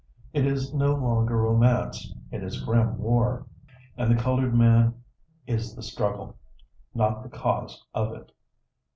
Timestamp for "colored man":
4.19-4.95